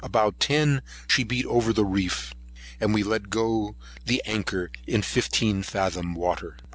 About 0.03 0.39
ten 0.39 0.81
she 1.07 1.23
beat 1.23 1.45
over 1.45 1.71
the 1.71 1.85
reef; 1.85 2.33
and 2.79 2.91
we 2.91 3.03
let 3.03 3.29
go 3.29 3.75
the 4.03 4.19
anchor 4.25 4.71
in 4.87 5.03
fifteen 5.03 5.61
fathom 5.61 6.15
water. 6.15 6.57